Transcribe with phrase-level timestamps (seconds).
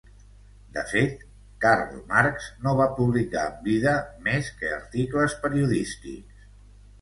[0.75, 1.19] De fet,
[1.65, 3.93] Karl Marx no va publicar en vida
[4.29, 6.43] més que articles periodístics.